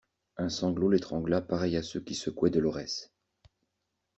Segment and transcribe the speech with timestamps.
[0.37, 3.11] Un sanglot l'étrangla pareil à ceux qui secouaient Dolorès.